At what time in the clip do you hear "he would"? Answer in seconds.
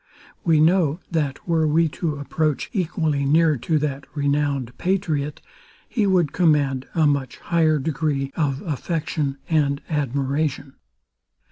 5.87-6.33